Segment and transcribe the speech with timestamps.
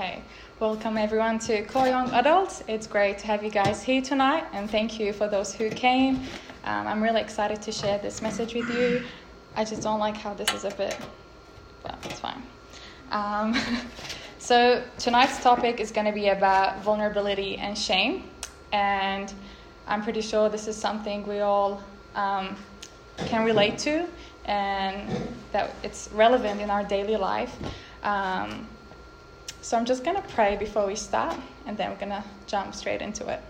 [0.00, 0.22] Okay,
[0.60, 2.64] welcome everyone to Core Young Adults.
[2.66, 6.20] It's great to have you guys here tonight, and thank you for those who came.
[6.64, 9.04] Um, I'm really excited to share this message with you.
[9.56, 10.96] I just don't like how this is a bit,
[11.82, 12.42] but it's fine.
[13.10, 13.54] Um,
[14.38, 18.24] so, tonight's topic is going to be about vulnerability and shame,
[18.72, 19.30] and
[19.86, 21.82] I'm pretty sure this is something we all
[22.14, 22.56] um,
[23.18, 24.06] can relate to
[24.46, 25.10] and
[25.52, 27.54] that it's relevant in our daily life.
[28.02, 28.66] Um,
[29.62, 32.74] so I'm just going to pray before we start, and then we're going to jump
[32.74, 33.40] straight into it.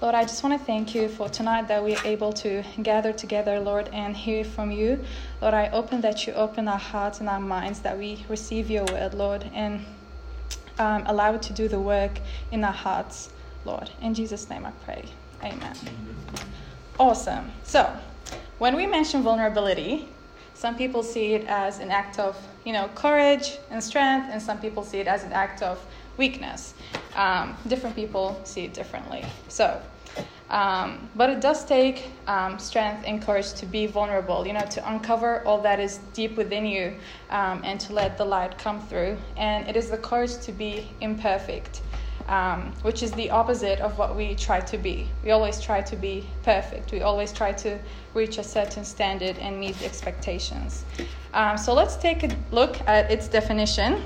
[0.00, 3.58] Lord, I just want to thank you for tonight that we're able to gather together,
[3.58, 5.04] Lord, and hear from you.
[5.42, 8.84] Lord, I open that you open our hearts and our minds, that we receive your
[8.84, 9.84] word, Lord, and
[10.78, 12.20] um, allow it to do the work
[12.52, 13.30] in our hearts,
[13.64, 13.90] Lord.
[14.00, 15.04] In Jesus' name I pray.
[15.42, 15.74] Amen.
[16.98, 17.50] Awesome.
[17.64, 17.92] So,
[18.58, 20.08] when we mention vulnerability,
[20.58, 24.58] some people see it as an act of, you know, courage and strength, and some
[24.58, 25.78] people see it as an act of
[26.16, 26.74] weakness.
[27.14, 29.24] Um, different people see it differently.
[29.46, 29.80] So,
[30.50, 34.90] um, but it does take um, strength and courage to be vulnerable, you know, to
[34.90, 36.96] uncover all that is deep within you
[37.30, 39.16] um, and to let the light come through.
[39.36, 41.82] And it is the courage to be imperfect
[42.28, 45.08] um, which is the opposite of what we try to be.
[45.24, 46.92] We always try to be perfect.
[46.92, 47.78] We always try to
[48.14, 50.84] reach a certain standard and meet expectations.
[51.34, 54.04] Um, so let's take a look at its definition,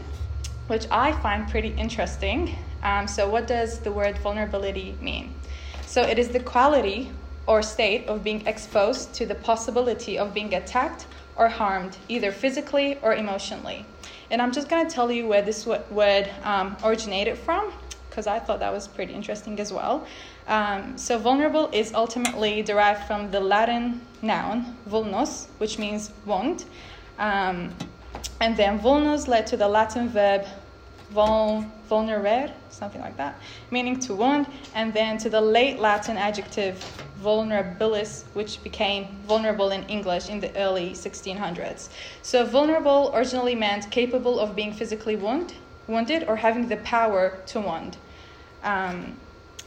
[0.69, 2.57] which I find pretty interesting.
[2.83, 5.35] Um, so, what does the word vulnerability mean?
[5.87, 7.13] So, it is the quality
[7.47, 11.07] or state of being exposed to the possibility of being attacked
[11.37, 13.87] or harmed, either physically or emotionally.
[14.31, 17.73] And I'm just going to tell you where this word um, originated from
[18.13, 20.07] because I thought that was pretty interesting as well.
[20.47, 26.67] Um, so, vulnerable is ultimately derived from the Latin noun vulnus, which means wound.
[27.19, 27.71] Um,
[28.43, 30.45] and then vulnus led to the Latin verb
[31.11, 33.41] vul, vulnerare, something like that,
[33.71, 36.85] meaning to wound, and then to the late Latin adjective
[37.23, 41.89] vulnerabilis, which became vulnerable in English in the early 1600s.
[42.21, 45.55] So, vulnerable originally meant capable of being physically wound,
[45.87, 47.97] wounded or having the power to wound.
[48.63, 49.17] Um,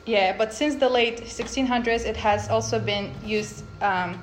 [0.05, 4.21] yeah, but since the late 1600s, it has also been used um,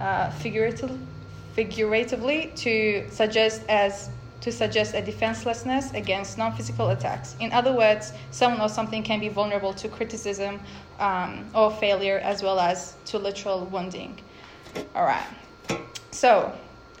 [0.00, 1.00] uh, figuratively,
[1.52, 7.34] figuratively to suggest as to suggest a defenselessness against non-physical attacks.
[7.40, 10.60] In other words, someone or something can be vulnerable to criticism
[10.98, 14.20] um, or failure, as well as to literal wounding.
[14.94, 15.26] All right.
[16.10, 16.52] So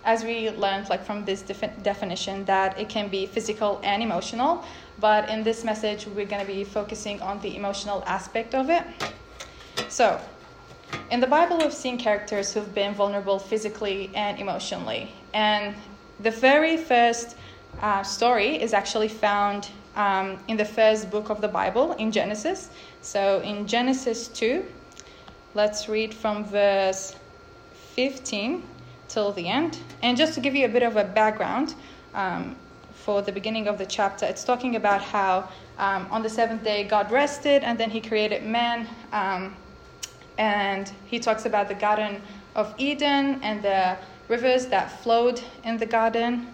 [0.04, 4.64] as we learned like from this defi- definition that it can be physical and emotional
[5.00, 8.84] but in this message we're going to be focusing on the emotional aspect of it.
[9.88, 10.20] So
[11.10, 15.74] in the bible we've seen characters who've been vulnerable physically and emotionally and
[16.20, 17.36] the very first
[17.80, 22.70] uh, story is actually found um, in the first book of the bible in genesis.
[23.00, 24.64] So in genesis 2
[25.54, 27.16] let's read from verse
[27.94, 28.62] 15
[29.08, 29.78] till the end.
[30.02, 31.74] And just to give you a bit of a background
[32.14, 32.56] um,
[32.94, 35.48] for the beginning of the chapter, it's talking about how
[35.78, 38.88] um, on the seventh day God rested and then he created man.
[39.12, 39.56] Um,
[40.38, 42.20] and he talks about the Garden
[42.54, 43.96] of Eden and the
[44.28, 46.48] rivers that flowed in the garden.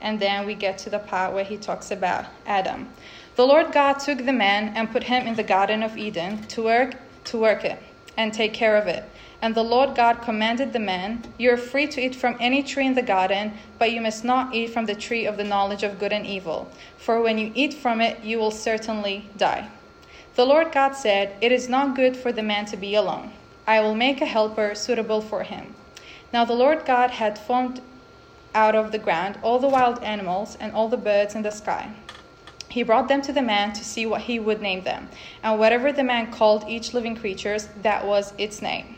[0.00, 2.88] And then we get to the part where he talks about Adam.
[3.34, 6.62] The Lord God took the man and put him in the Garden of Eden to
[6.62, 6.94] work
[7.24, 7.80] to work it
[8.16, 9.04] and take care of it.
[9.40, 12.86] And the Lord God commanded the man, You are free to eat from any tree
[12.86, 16.00] in the garden, but you must not eat from the tree of the knowledge of
[16.00, 19.68] good and evil, for when you eat from it, you will certainly die.
[20.34, 23.32] The Lord God said, It is not good for the man to be alone.
[23.66, 25.74] I will make a helper suitable for him.
[26.32, 27.80] Now the Lord God had formed
[28.54, 31.90] out of the ground all the wild animals and all the birds in the sky.
[32.68, 35.08] He brought them to the man to see what he would name them.
[35.42, 38.97] And whatever the man called each living creature, that was its name.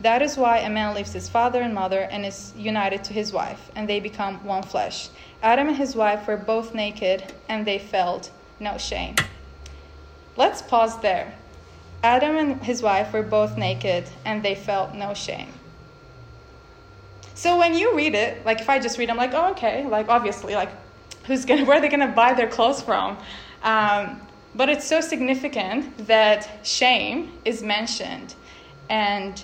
[0.00, 3.32] That is why a man leaves his father and mother and is united to his
[3.32, 5.10] wife, and they become one flesh.
[5.42, 9.16] Adam and his wife were both naked, and they felt no shame.
[10.36, 11.34] Let's pause there.
[12.02, 15.52] Adam and his wife were both naked, and they felt no shame.
[17.34, 20.08] So when you read it, like if I just read, I'm like, oh, okay, like
[20.08, 20.70] obviously, like
[21.26, 23.18] who's gonna, where are they to buy their clothes from?
[23.62, 24.20] Um,
[24.54, 28.34] but it's so significant that shame is mentioned.
[28.88, 29.42] And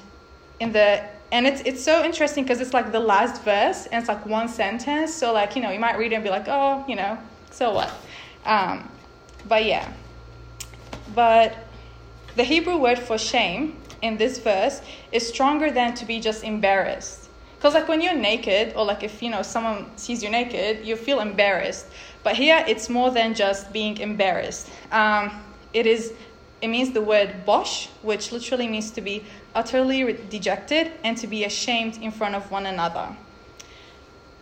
[0.61, 4.09] in the and it's it's so interesting because it's like the last verse and it's
[4.09, 5.13] like one sentence.
[5.13, 7.19] So like you know you might read it and be like oh you know
[7.51, 7.91] so what,
[8.45, 8.91] um,
[9.49, 9.91] but yeah.
[11.15, 11.57] But
[12.35, 17.31] the Hebrew word for shame in this verse is stronger than to be just embarrassed.
[17.57, 20.97] Because like when you're naked, or like if you know someone sees you naked, you
[20.97, 21.87] feel embarrassed.
[22.23, 24.69] But here it's more than just being embarrassed.
[24.93, 25.43] Um,
[25.73, 26.13] it is
[26.61, 29.25] it means the word bosh, which literally means to be
[29.57, 33.17] utterly dejected and to be ashamed in front of one another.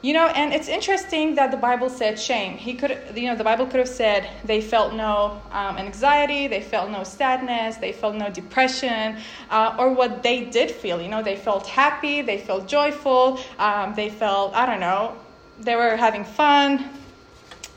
[0.02, 2.58] You know, and it's interesting that the Bible said shame.
[2.58, 6.60] He could, you know, the Bible could have said they felt no um, anxiety, they
[6.60, 9.16] felt no sadness, they felt no depression,
[9.48, 11.00] uh, or what they did feel.
[11.00, 15.16] You know, they felt happy, they felt joyful, um, they felt, I don't know,
[15.60, 16.90] they were having fun.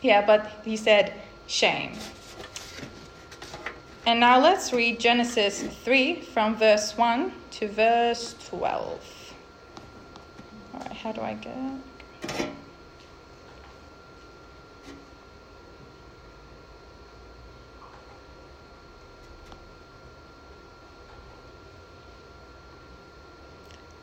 [0.01, 1.13] Yeah, but he said
[1.47, 1.93] shame.
[4.07, 9.33] And now let's read Genesis 3 from verse 1 to verse 12.
[10.74, 11.54] All right, how do I get?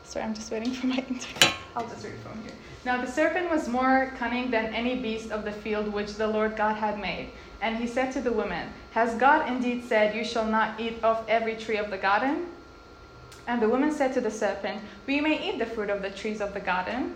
[0.03, 1.53] Sorry, I'm just waiting for my internet.
[1.75, 2.51] I'll just read from here.
[2.85, 6.55] Now the serpent was more cunning than any beast of the field which the Lord
[6.55, 7.31] God had made.
[7.61, 11.23] And he said to the woman, Has God indeed said, You shall not eat of
[11.27, 12.47] every tree of the garden?
[13.47, 16.41] And the woman said to the serpent, We may eat the fruit of the trees
[16.41, 17.15] of the garden.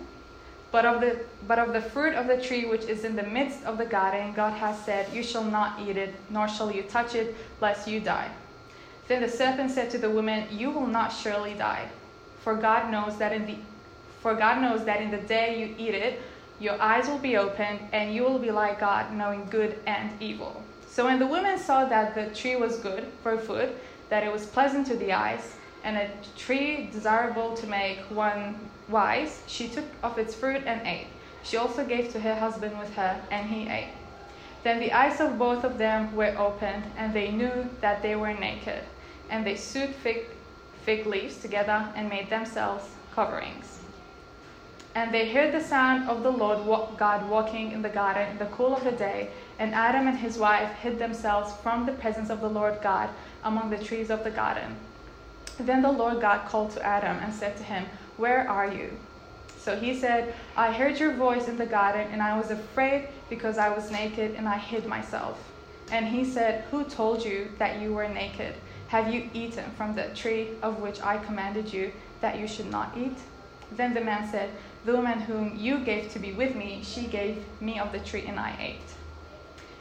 [0.71, 3.63] But of the but of the fruit of the tree which is in the midst
[3.65, 7.15] of the garden, God has said, You shall not eat it, nor shall you touch
[7.15, 8.29] it, lest you die.
[9.07, 11.89] Then the serpent said to the woman, You will not surely die.
[12.41, 13.57] For God knows that in the
[14.21, 16.21] for God knows that in the day you eat it,
[16.59, 20.63] your eyes will be opened, and you will be like God, knowing good and evil.
[20.87, 23.75] So when the woman saw that the tree was good for food,
[24.09, 28.55] that it was pleasant to the eyes, and a tree desirable to make one
[28.89, 31.07] wise, she took of its fruit and ate.
[31.43, 33.93] She also gave to her husband with her, and he ate.
[34.63, 38.33] Then the eyes of both of them were opened, and they knew that they were
[38.33, 38.83] naked.
[39.29, 40.25] And they sewed fig
[40.83, 43.79] fig leaves together and made themselves coverings.
[44.95, 46.65] And they heard the sound of the Lord
[46.97, 50.37] God walking in the garden in the cool of the day, and Adam and his
[50.37, 53.09] wife hid themselves from the presence of the Lord God
[53.43, 54.75] among the trees of the garden.
[55.59, 57.85] Then the Lord God called to Adam and said to him,
[58.17, 58.97] Where are you?
[59.57, 63.57] So he said, I heard your voice in the garden, and I was afraid because
[63.57, 65.37] I was naked and I hid myself.
[65.91, 68.55] And he said, Who told you that you were naked?
[68.87, 71.91] Have you eaten from the tree of which I commanded you
[72.21, 73.17] that you should not eat?
[73.71, 74.49] Then the man said,
[74.89, 78.25] The woman whom you gave to be with me, she gave me of the tree,
[78.25, 78.89] and I ate.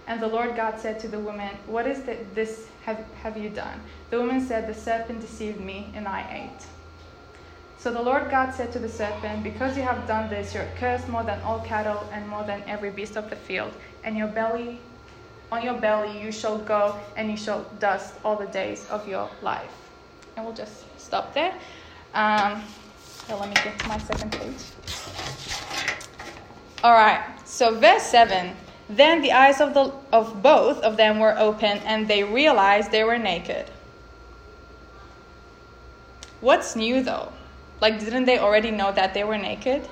[0.07, 3.49] And the Lord God said to the woman, What is that this have, have you
[3.49, 3.81] done?
[4.11, 6.67] The woman said, The serpent deceived me, and I ate.
[7.79, 11.09] So the Lord God said to the serpent, Because you have done this, you're cursed
[11.09, 13.73] more than all cattle and more than every beast of the field,
[14.05, 14.79] and your belly
[15.51, 19.31] on your belly you shall go, and you shall dust all the days of your
[19.41, 19.73] life.
[20.37, 21.55] And we'll just stop there.
[22.13, 22.63] Um,
[23.29, 24.65] so let me get to my second page.
[26.83, 28.57] All right, so verse 7
[28.89, 33.05] Then the eyes of, the, of both of them were open, and they realized they
[33.05, 33.71] were naked.
[36.41, 37.31] What's new though?
[37.81, 39.87] Like, didn't they already know that they were naked?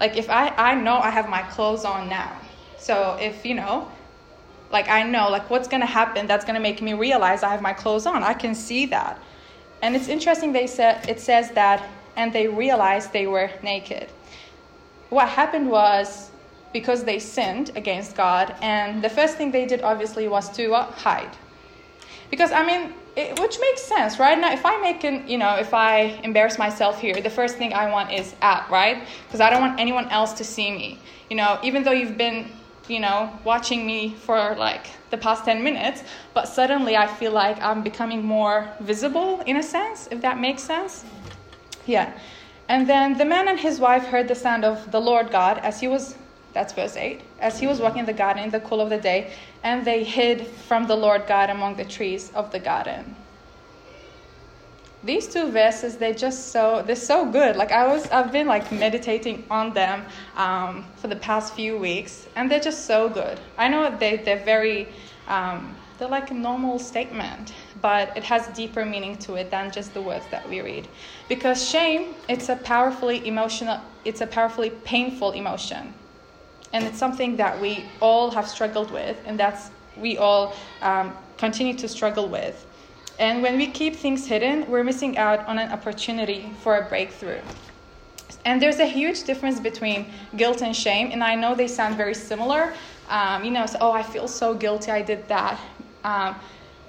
[0.00, 2.40] Like, if I, I know I have my clothes on now.
[2.78, 3.90] So, if, you know,
[4.72, 7.50] like I know like what's going to happen that's going to make me realize I
[7.50, 8.22] have my clothes on.
[8.22, 9.20] I can see that.
[9.82, 11.82] And it's interesting they said it says that
[12.16, 14.08] and they realized they were naked.
[15.10, 16.30] What happened was
[16.72, 20.90] because they sinned against God and the first thing they did obviously was to uh,
[20.92, 21.36] hide.
[22.30, 24.38] Because I mean it, which makes sense, right?
[24.38, 27.72] Now, if I make an, you know, if I embarrass myself here, the first thing
[27.72, 29.04] I want is out, right?
[29.26, 30.98] Because I don't want anyone else to see me.
[31.28, 32.46] You know, even though you've been
[32.90, 36.02] you know, watching me for like the past 10 minutes,
[36.34, 40.62] but suddenly I feel like I'm becoming more visible in a sense, if that makes
[40.62, 41.04] sense.
[41.90, 42.12] Yeah.
[42.68, 45.80] And then the man and his wife heard the sound of the Lord God as
[45.80, 46.14] he was,
[46.52, 48.98] that's verse 8, as he was walking in the garden in the cool of the
[48.98, 49.32] day,
[49.64, 53.16] and they hid from the Lord God among the trees of the garden.
[55.02, 57.56] These two verses they're just so they're so good.
[57.56, 60.04] Like i was i've been like meditating on them
[60.36, 63.40] um, for the past few weeks and they're just so good.
[63.56, 64.88] I know they, they're very
[65.26, 69.94] um, they're like a normal statement but it has deeper meaning to it than just
[69.94, 70.88] the words that we read
[71.28, 75.94] because shame it's a powerfully emotional it's a powerfully painful emotion
[76.72, 81.74] And it's something that we all have struggled with, and that's we all um, continue
[81.74, 82.66] to struggle with.
[83.18, 87.42] And when we keep things hidden, we're missing out on an opportunity for a breakthrough.
[88.44, 92.14] And there's a huge difference between guilt and shame, and I know they sound very
[92.14, 92.74] similar.
[93.08, 95.60] Um, you know, so, oh, I feel so guilty, I did that.
[96.04, 96.36] Um,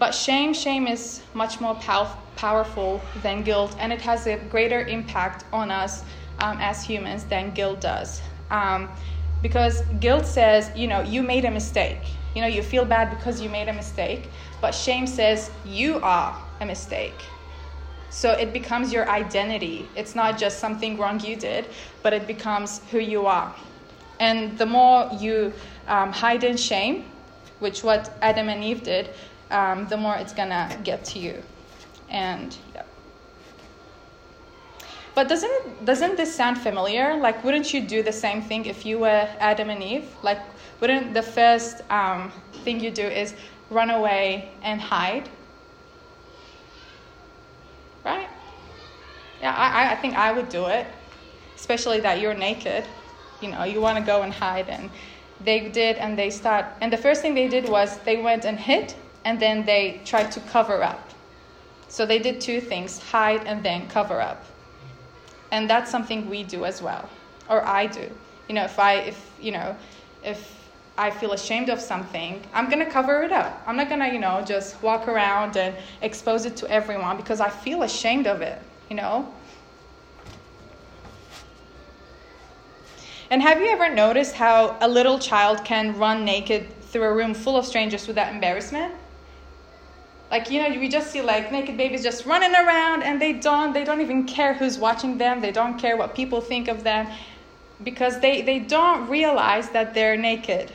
[0.02, 4.82] but shame, shame is much more pow- powerful than guilt, and it has a greater
[4.88, 6.04] impact on us
[6.40, 8.20] um, as humans than guilt does.
[8.50, 8.90] Um,
[9.44, 12.02] because guilt says, you know, you made a mistake.
[12.34, 16.36] You know, you feel bad because you made a mistake, but shame says you are
[16.60, 17.22] a mistake.
[18.10, 19.88] So it becomes your identity.
[19.96, 21.68] It's not just something wrong you did,
[22.02, 23.54] but it becomes who you are.
[24.20, 25.54] And the more you
[25.88, 27.06] um, hide in shame,
[27.60, 29.12] which what Adam and Eve did,
[29.52, 31.42] um, the more it's gonna get to you.
[32.10, 32.84] And yeah.
[35.14, 37.18] But doesn't doesn't this sound familiar?
[37.18, 40.08] Like, wouldn't you do the same thing if you were Adam and Eve?
[40.24, 40.40] Like,
[40.80, 42.32] wouldn't the first um,
[42.64, 43.36] thing you do is
[43.70, 45.30] run away and hide?
[48.06, 48.30] Right?
[49.42, 50.88] Yeah, I, I think I would do it,
[51.56, 52.86] especially that you're naked.
[53.42, 54.90] You know, you want to go and hide, and
[55.44, 56.66] they did, and they start.
[56.80, 58.94] And the first thing they did was they went and hid,
[59.26, 61.10] and then they tried to cover up.
[61.88, 64.44] So they did two things: hide and then cover up.
[65.52, 67.10] And that's something we do as well,
[67.50, 68.10] or I do.
[68.48, 69.76] You know, if I, if you know,
[70.24, 70.62] if
[70.98, 73.62] I feel ashamed of something, I'm to cover it up.
[73.66, 77.50] I'm not to, you know, just walk around and expose it to everyone because I
[77.50, 79.34] feel ashamed of it, you know?
[83.32, 87.34] And have you ever noticed how a little child can run naked through a room
[87.34, 88.94] full of strangers without embarrassment?
[90.32, 93.74] Like, you know, we just see like naked babies just running around and they don't
[93.74, 95.42] they don't even care who's watching them.
[95.42, 97.08] They don't care what people think of them
[97.84, 100.72] because they, they don't realize that they're naked.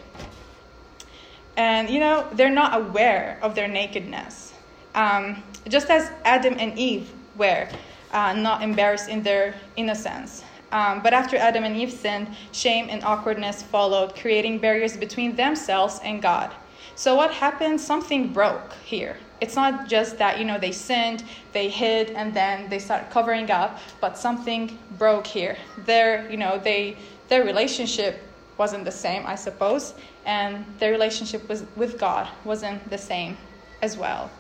[1.57, 4.53] And, you know, they're not aware of their nakedness.
[4.95, 7.69] Um, just as Adam and Eve were
[8.11, 10.45] uh, not embarrassed in their innocence.
[10.73, 16.01] Um, but after Adam and Eve sinned, shame and awkwardness followed, creating barriers between themselves
[16.05, 16.55] and God.
[16.95, 17.81] So, what happened?
[17.81, 19.17] Something broke here.
[19.41, 23.51] It's not just that, you know, they sinned, they hid, and then they started covering
[23.51, 25.57] up, but something broke here.
[25.85, 26.97] Their, you know, they,
[27.29, 28.23] their relationship
[28.57, 33.37] wasn't the same, I suppose, and their relationship was, with God wasn't the same
[33.83, 34.31] as well.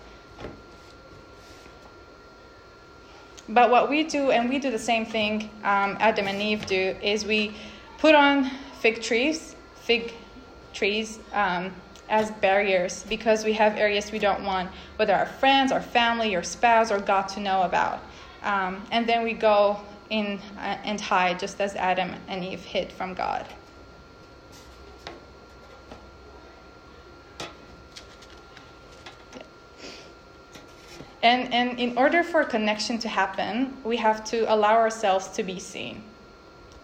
[3.49, 6.97] But what we do, and we do the same thing um, Adam and Eve do,
[7.03, 7.55] is we
[7.99, 8.51] put on
[8.81, 10.13] fig trees, fig
[10.73, 11.73] trees, um,
[12.09, 16.43] as barriers because we have areas we don't want whether our friends, our family, our
[16.43, 18.01] spouse, or God to know about.
[18.43, 22.93] Um, and then we go in uh, and hide just as Adam and Eve hid
[22.93, 23.47] from God.
[31.23, 35.59] And, and in order for connection to happen, we have to allow ourselves to be
[35.59, 36.05] seen.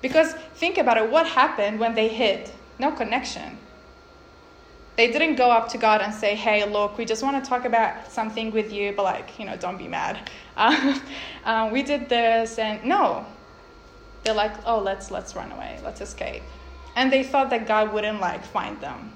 [0.01, 2.51] Because think about it what happened when they hid?
[2.81, 3.57] No connection.
[4.97, 7.65] They didn't go up to God and say, hey, look, we just want to talk
[7.65, 10.31] about something with you, but like, you know, don't be mad.
[10.57, 13.25] Uh, we did this, and no.
[14.23, 16.43] They're like, oh, let's, let's run away, let's escape.
[16.95, 19.13] And they thought that God wouldn't like find them.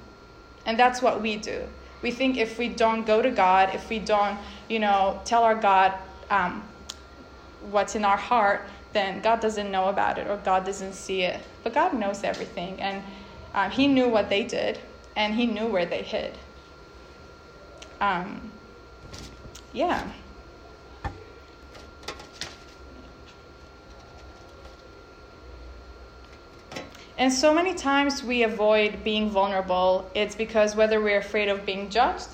[0.65, 1.63] And that's what we do.
[2.03, 5.55] We think if we don't go to God, if we don't, you know, tell our
[5.55, 5.93] God
[6.31, 6.67] um,
[7.71, 11.41] what's in our heart, then God doesn't know about it or God doesn't see it.
[11.63, 13.03] But God knows everything, and
[13.55, 14.79] uh, He knew what they did
[15.17, 16.39] and he knew where they hid.
[18.01, 18.53] Um,
[19.73, 20.13] yeah.
[27.19, 30.11] And so many times we avoid being vulnerable.
[30.15, 32.29] It's because whether we're afraid of being judged,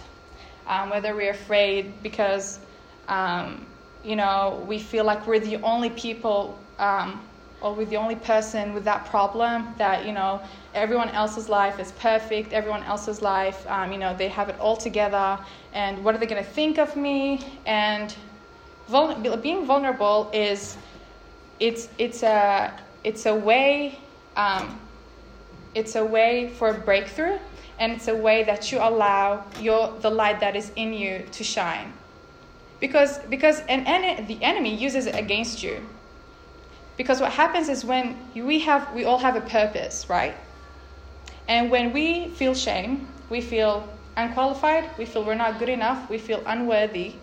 [0.66, 2.58] um, whether we're afraid because,
[3.06, 3.66] um,
[4.02, 7.28] you know, we feel like we're the only people um,
[7.62, 10.40] or we're the only person with that problem that, you know,
[10.74, 14.76] everyone else's life is perfect, everyone else's life, um, you know, they have it all
[14.76, 15.38] together,
[15.72, 17.40] and what are they going to think of me?
[17.66, 18.14] And
[18.88, 20.76] vul- being vulnerable is,
[21.60, 22.72] it's, it's, a,
[23.04, 23.98] it's a way,
[24.36, 24.80] um,
[25.74, 27.38] it's a way for a breakthrough,
[27.78, 31.44] and it's a way that you allow your, the light that is in you to
[31.44, 31.92] shine.
[32.80, 35.86] Because, because the enemy uses it against you.
[36.96, 40.34] Because what happens is when we have, we all have a purpose, right?
[41.48, 46.18] And when we feel shame, we feel unqualified, we feel we're not good enough, we
[46.18, 47.14] feel unworthy,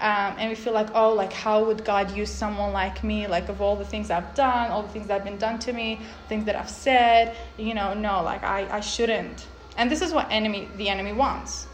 [0.00, 3.26] Um, and we feel like, oh, like how would God use someone like me?
[3.26, 5.72] Like of all the things I've done, all the things that have been done to
[5.72, 5.98] me,
[6.28, 9.48] things that I've said, you know, no, like I, I shouldn't.
[9.76, 11.66] And this is what enemy the enemy wants.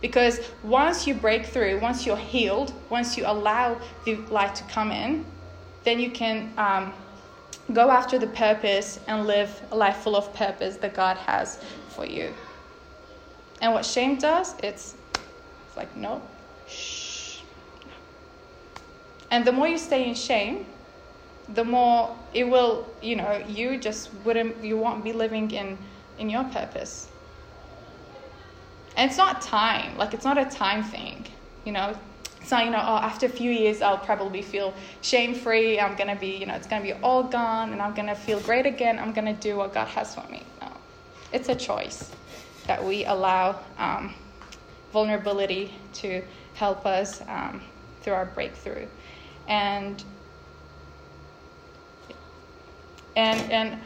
[0.00, 4.90] Because once you break through, once you're healed, once you allow the light to come
[4.90, 5.26] in,
[5.84, 6.92] then you can um,
[7.72, 11.58] go after the purpose and live a life full of purpose that God has
[11.88, 12.32] for you.
[13.60, 16.20] And what shame does, it's, it's like, no,
[16.68, 17.40] shh.
[19.30, 20.66] And the more you stay in shame,
[21.54, 25.78] the more it will, you know, you just wouldn't, you won't be living in,
[26.18, 27.08] in your purpose.
[28.96, 31.26] And it's not time, like, it's not a time thing,
[31.64, 31.96] you know.
[32.50, 35.80] Not, you know, oh, after a few years, I'll probably feel shame free.
[35.80, 38.08] I'm going to be, you know, it's going to be all gone and I'm going
[38.08, 38.98] to feel great again.
[38.98, 40.42] I'm going to do what God has for me.
[40.60, 40.68] No.
[41.32, 42.10] It's a choice
[42.66, 44.14] that we allow um,
[44.92, 46.22] vulnerability to
[46.54, 47.62] help us um,
[48.02, 48.86] through our breakthrough.
[49.48, 50.02] And
[53.16, 53.80] and and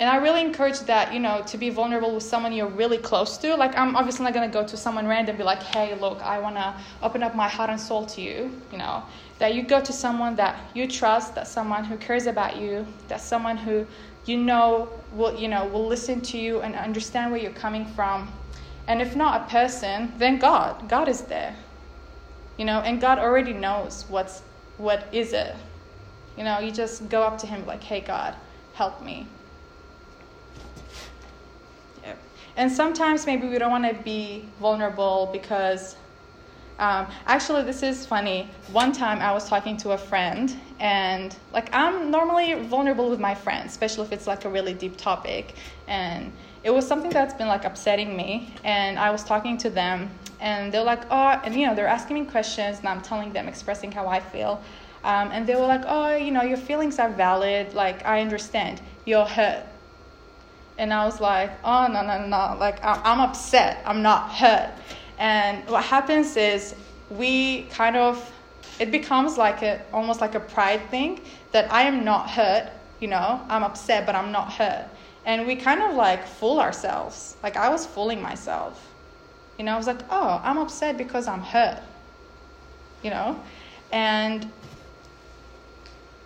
[0.00, 3.36] and I really encourage that, you know, to be vulnerable with someone you're really close
[3.36, 3.54] to.
[3.54, 6.22] Like, I'm obviously not going to go to someone random and be like, hey, look,
[6.22, 9.02] I want to open up my heart and soul to you, you know.
[9.40, 13.20] That you go to someone that you trust, that someone who cares about you, that
[13.20, 13.86] someone who
[14.24, 18.32] you know will, you know, will listen to you and understand where you're coming from.
[18.88, 20.88] And if not a person, then God.
[20.88, 21.54] God is there.
[22.56, 24.40] You know, and God already knows what's
[24.78, 25.54] what is it.
[26.38, 28.34] You know, you just go up to him like, hey God,
[28.72, 29.26] help me.
[32.56, 35.96] And sometimes maybe we don't want to be vulnerable because
[36.78, 38.50] um, actually, this is funny.
[38.72, 43.34] One time I was talking to a friend, and like I'm normally vulnerable with my
[43.34, 45.54] friends, especially if it's like a really deep topic.
[45.88, 46.32] And
[46.64, 48.54] it was something that's been like upsetting me.
[48.64, 52.18] And I was talking to them, and they're like, oh, and you know, they're asking
[52.18, 54.62] me questions, and I'm telling them, expressing how I feel.
[55.04, 57.74] Um, and they were like, oh, you know, your feelings are valid.
[57.74, 58.80] Like, I understand.
[59.04, 59.66] You're hurt
[60.80, 62.56] and I was like, oh, no, no, no.
[62.58, 63.82] Like, I'm upset.
[63.84, 64.72] I'm not hurt.
[65.18, 66.74] And what happens is
[67.10, 68.32] we kind of,
[68.78, 71.20] it becomes like a, almost like a pride thing
[71.52, 74.88] that I am not hurt, you know, I'm upset, but I'm not hurt.
[75.26, 77.36] And we kind of like fool ourselves.
[77.42, 78.90] Like, I was fooling myself.
[79.58, 81.82] You know, I was like, oh, I'm upset because I'm hurt,
[83.02, 83.38] you know?
[83.92, 84.50] And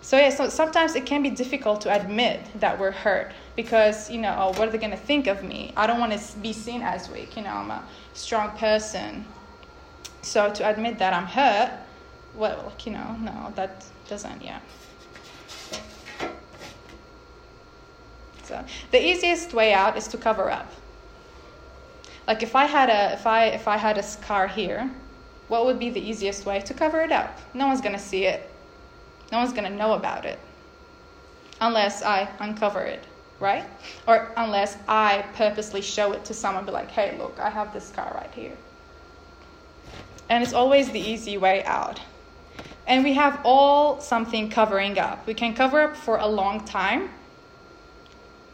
[0.04, 4.20] so, yeah, so sometimes it can be difficult to admit that we're hurt because, you
[4.20, 5.72] know, oh, what are they to think of me?
[5.78, 7.38] I don't want to be seen as weak.
[7.38, 9.24] You know, I'm a strong person.
[10.20, 11.72] So to admit that I'm hurt,
[12.34, 14.60] well, you know, no, that doesn't, yeah.
[18.42, 20.70] So the easiest way out is to cover up.
[22.26, 24.90] Like if I had a if I if I had a scar here,
[25.48, 27.40] what would be the easiest way to cover it up?
[27.54, 28.50] No one's gonna see it.
[29.34, 30.38] No one's going to know about it
[31.60, 33.02] unless I uncover it,
[33.40, 33.64] right?
[34.06, 37.88] Or unless I purposely show it to someone, be like, hey, look, I have this
[37.88, 38.56] scar right here.
[40.28, 42.00] And it's always the easy way out.
[42.86, 45.26] And we have all something covering up.
[45.26, 47.10] We can cover up for a long time,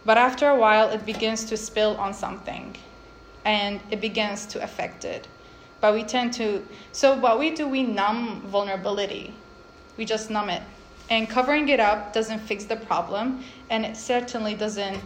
[0.07, 2.75] but after a while, it begins to spill on something
[3.45, 5.29] and it begins to affect it.
[5.83, 9.35] But we tend to, so what we do, we numb vulnerability
[10.01, 10.63] we just numb it.
[11.11, 14.99] And covering it up doesn't fix the problem, and it certainly doesn't,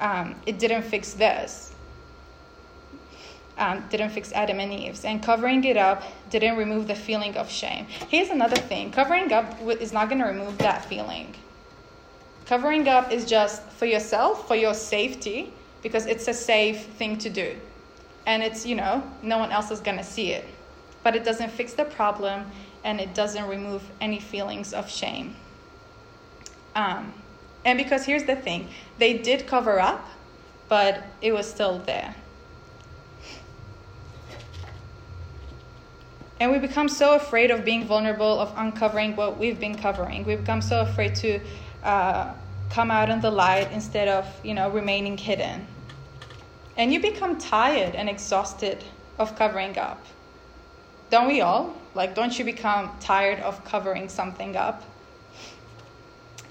[0.00, 1.72] um, it didn't fix this.
[3.56, 5.04] Um, didn't fix Adam and Eve's.
[5.04, 7.86] And covering it up didn't remove the feeling of shame.
[8.08, 11.34] Here's another thing covering up is not going to remove that feeling.
[12.46, 17.30] Covering up is just for yourself, for your safety, because it's a safe thing to
[17.30, 17.54] do.
[18.26, 20.46] And it's, you know, no one else is going to see it.
[21.04, 22.46] But it doesn't fix the problem,
[22.84, 25.36] and it doesn't remove any feelings of shame.
[26.74, 27.12] Um,
[27.64, 30.06] and because here's the thing they did cover up,
[30.68, 32.14] but it was still there.
[36.38, 40.24] And we become so afraid of being vulnerable, of uncovering what we've been covering.
[40.24, 41.40] We become so afraid to
[41.82, 42.32] uh,
[42.70, 45.66] come out in the light instead of, you know, remaining hidden.
[46.78, 48.82] And you become tired and exhausted
[49.18, 50.02] of covering up.
[51.10, 51.79] Don't we all?
[51.94, 54.84] Like, don't you become tired of covering something up?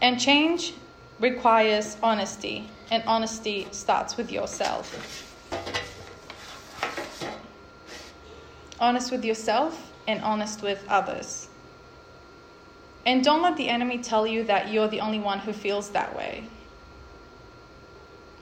[0.01, 0.73] And change
[1.19, 4.93] requires honesty, and honesty starts with yourself.
[8.79, 11.49] Honest with yourself and honest with others.
[13.05, 16.15] And don't let the enemy tell you that you're the only one who feels that
[16.15, 16.47] way.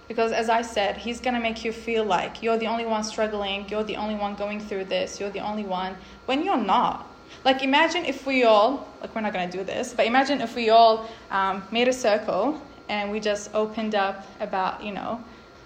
[0.07, 3.03] Because as I said, he's going to make you feel like you're the only one
[3.03, 7.07] struggling, you're the only one going through this, you're the only one, when you're not.
[7.43, 10.55] Like, imagine if we all, like, we're not going to do this, but imagine if
[10.55, 15.21] we all um, made a circle and we just opened up about, you know,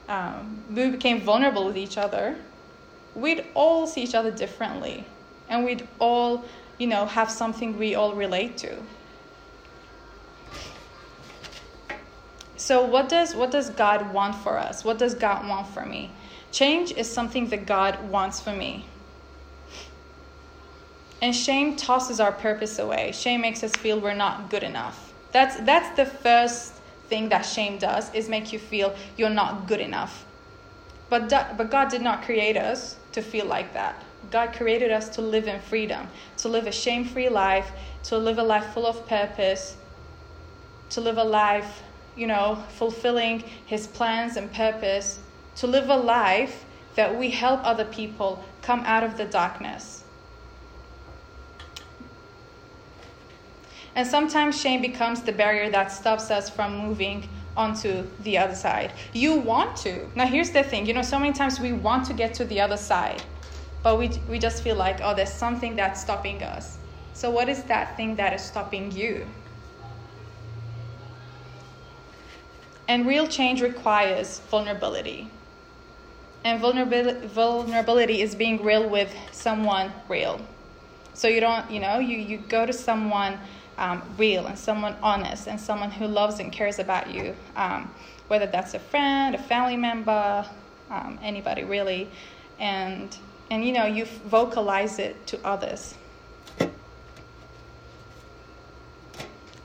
[0.09, 2.35] um, we became vulnerable with each other,
[3.15, 5.05] we'd all see each other differently.
[5.49, 6.45] And we'd all,
[6.77, 8.75] you know, have something we all relate to.
[12.61, 14.85] So what does what does God want for us?
[14.85, 16.11] What does God want for me?
[16.51, 18.85] Change is something that God wants for me.
[21.23, 23.13] And shame tosses our purpose away.
[23.13, 25.11] Shame makes us feel we're not good enough.
[25.31, 26.73] That's that's the first
[27.09, 30.23] thing that shame does is make you feel you're not good enough.
[31.09, 34.03] But but God did not create us to feel like that.
[34.29, 37.71] God created us to live in freedom, to live a shame-free life,
[38.03, 39.77] to live a life full of purpose,
[40.91, 41.81] to live a life,
[42.15, 45.19] you know, fulfilling his plans and purpose,
[45.57, 50.01] to live a life that we help other people come out of the darkness
[53.95, 58.93] And sometimes shame becomes the barrier that stops us from moving onto the other side.
[59.11, 60.07] You want to.
[60.15, 62.61] Now, here's the thing you know, so many times we want to get to the
[62.61, 63.21] other side,
[63.83, 66.77] but we, we just feel like, oh, there's something that's stopping us.
[67.13, 69.27] So, what is that thing that is stopping you?
[72.91, 75.29] And real change requires vulnerability.
[76.43, 80.41] And vulnerability, vulnerability is being real with someone real.
[81.13, 83.39] So you don't, you know, you, you go to someone
[83.77, 87.89] um, real and someone honest and someone who loves and cares about you, um,
[88.27, 90.45] whether that's a friend, a family member,
[90.89, 92.09] um, anybody really,
[92.59, 93.17] and
[93.49, 95.95] and you know you vocalize it to others.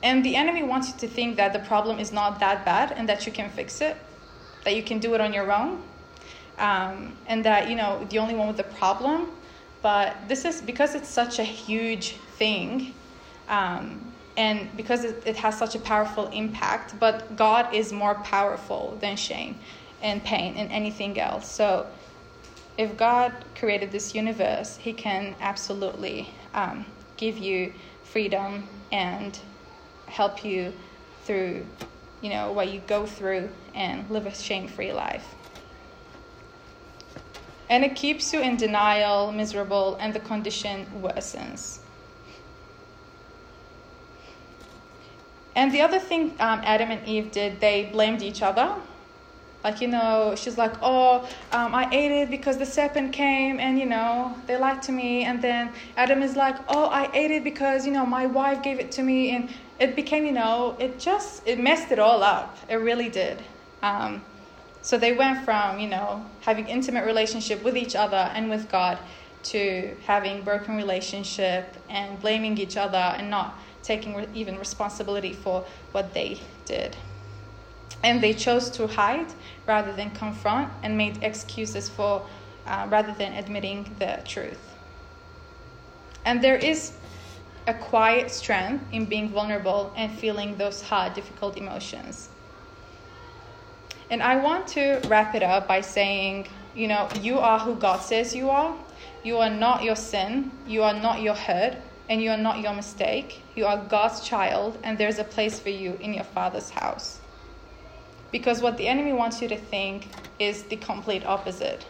[0.03, 3.09] And the enemy wants you to think that the problem is not that bad and
[3.09, 3.97] that you can fix it,
[4.65, 5.83] that you can do it on your own,
[6.59, 9.33] um, and that you know the only one with the problem.
[9.83, 12.95] But this is because it's such a huge thing
[13.49, 18.99] um, and because it, it has such a powerful impact, but God is more powerful
[19.01, 19.61] than shame
[20.01, 21.51] and pain and anything else.
[21.51, 21.87] So
[22.77, 26.85] if God created this universe, He can absolutely um,
[27.17, 29.39] give you freedom and
[30.17, 30.73] help you
[31.25, 31.67] through,
[32.23, 35.35] you know, what you go through and live a shame-free life.
[37.69, 41.81] And it keeps you in denial, miserable, and the condition worsens.
[45.55, 48.75] And the other thing um, Adam and Eve did, they blamed each other.
[49.65, 53.79] Like, you know, she's like, oh, um, I ate it because the serpent came and,
[53.79, 55.25] you know, they lied to me.
[55.25, 58.79] And then Adam is like, oh, I ate it because, you know, my wife gave
[58.79, 59.35] it to me.
[59.35, 62.57] And it became, you know, it just, it messed it all up.
[62.69, 63.43] It really did.
[63.83, 64.23] Um,
[64.83, 68.99] so they went from, you know, having intimate relationship with each other and with God
[69.45, 75.65] to having broken relationship and blaming each other and not taking re- even responsibility for
[75.93, 76.97] what they did.
[78.03, 79.33] And they chose to hide
[79.67, 82.27] rather than confront and made excuses for
[82.67, 84.75] uh, rather than admitting the truth.
[86.25, 86.93] And there is
[87.67, 92.29] a quiet strength in being vulnerable and feeling those hard, difficult emotions.
[94.11, 97.99] And I want to wrap it up by saying, you know, you are who God
[97.99, 98.77] says you are.
[99.25, 100.53] You are not your sin.
[100.67, 101.77] You are not your hurt
[102.09, 103.43] and you are not your mistake.
[103.55, 107.21] You are God's child, and there's a place for you in your Father's house.
[108.31, 111.87] Because what the enemy wants you to think is the complete opposite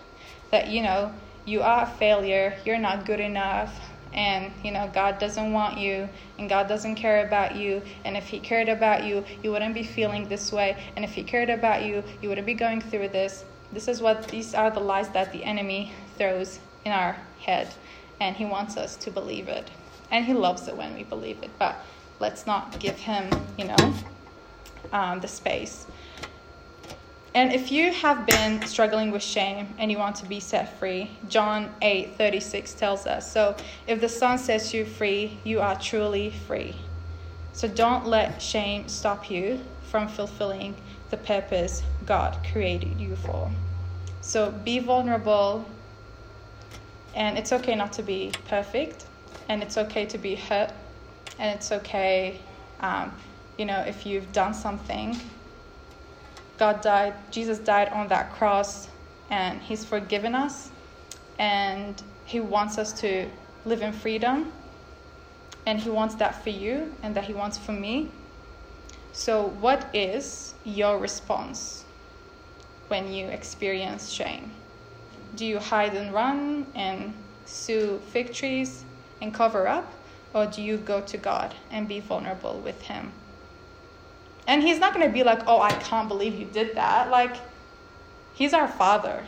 [0.50, 1.12] that, you know,
[1.44, 3.78] you are a failure, you're not good enough,
[4.12, 8.26] and, you know, God doesn't want you, and God doesn't care about you, and if
[8.26, 11.84] He cared about you, you wouldn't be feeling this way, and if He cared about
[11.84, 13.44] you, you wouldn't be going through this.
[13.72, 17.68] This is what these are the lies that the enemy throws in our head,
[18.20, 19.70] and he wants us to believe it.
[20.10, 21.50] And he loves it when we believe it.
[21.58, 21.76] But
[22.20, 23.94] let's not give him you know
[24.92, 25.86] um, the space
[27.36, 31.10] and if you have been struggling with shame and you want to be set free
[31.28, 33.54] john 8 36 tells us so
[33.86, 36.74] if the son sets you free you are truly free
[37.52, 40.74] so don't let shame stop you from fulfilling
[41.10, 43.50] the purpose god created you for
[44.20, 45.64] so be vulnerable
[47.14, 49.06] and it's okay not to be perfect
[49.48, 50.72] and it's okay to be hurt,
[51.38, 52.40] and it's okay,
[52.80, 53.12] um,
[53.58, 55.18] you know, if you've done something.
[56.58, 58.88] God died, Jesus died on that cross,
[59.30, 60.70] and He's forgiven us,
[61.38, 63.28] and He wants us to
[63.64, 64.52] live in freedom,
[65.66, 68.10] and He wants that for you, and that He wants for me.
[69.12, 71.84] So, what is your response
[72.88, 74.52] when you experience shame?
[75.34, 77.14] Do you hide and run and
[77.44, 78.84] sue fig trees?
[79.18, 79.90] and cover up?
[80.36, 83.10] or do you go to God and be vulnerable with Him?
[84.46, 87.10] And He's not going to be like, oh, I can't believe you did that.
[87.10, 87.36] Like,
[88.32, 89.26] He's our Father.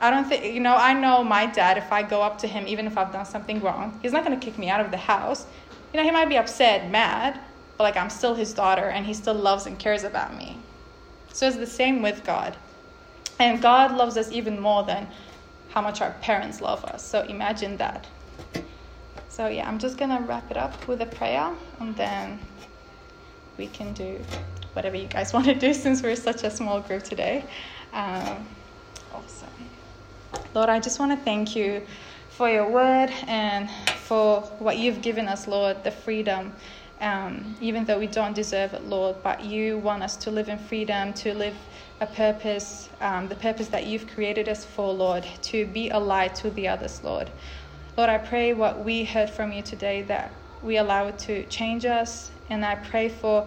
[0.00, 2.66] I don't think, you know, I know my dad, if I go up to him,
[2.66, 4.96] even if I've done something wrong, he's not going to kick me out of the
[4.96, 5.46] house.
[5.92, 7.38] You know, he might be upset, mad,
[7.76, 10.58] but like I'm still his daughter and he still loves and cares about me.
[11.34, 12.56] So it's the same with God.
[13.38, 15.06] And God loves us even more than
[15.68, 17.06] how much our parents love us.
[17.06, 18.06] So imagine that.
[19.28, 22.40] So, yeah, I'm just going to wrap it up with a prayer and then
[23.56, 24.24] we can do
[24.72, 27.44] whatever you guys want to do since we're such a small group today.
[27.92, 28.46] Um,
[29.12, 29.48] awesome.
[30.54, 31.82] Lord, I just want to thank you
[32.30, 36.52] for your word and for what you've given us, Lord, the freedom.
[37.00, 40.58] Um, even though we don't deserve it, Lord, but you want us to live in
[40.58, 41.56] freedom, to live
[42.00, 46.34] a purpose, um, the purpose that you've created us for, Lord, to be a light
[46.36, 47.30] to the others, Lord.
[47.96, 51.84] Lord, I pray what we heard from you today that we allow it to change
[51.86, 53.46] us, and I pray for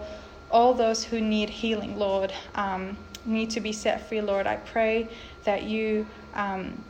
[0.54, 4.46] all those who need healing, Lord, um, need to be set free, Lord.
[4.46, 5.08] I pray
[5.44, 6.82] that you um,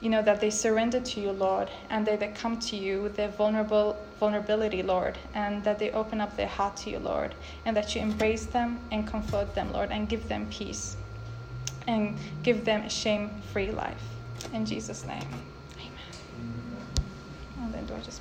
[0.00, 3.16] you know, that they surrender to you, Lord, and they, they come to you with
[3.16, 7.76] their vulnerable vulnerability, Lord, and that they open up their heart to you, Lord, and
[7.76, 10.96] that you embrace them and comfort them, Lord, and give them peace
[11.86, 14.02] and give them a shame-free life.
[14.52, 15.26] In Jesus' name,
[15.78, 15.92] amen.
[17.62, 18.20] And then do I just